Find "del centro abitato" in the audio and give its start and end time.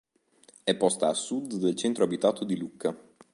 1.57-2.43